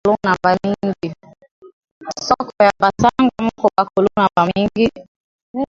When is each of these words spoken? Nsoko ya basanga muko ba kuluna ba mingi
Nsoko 2.15 2.53
ya 2.67 2.73
basanga 2.81 3.35
muko 3.45 3.65
ba 3.75 3.83
kuluna 3.91 4.23
ba 4.33 4.41
mingi 4.51 4.85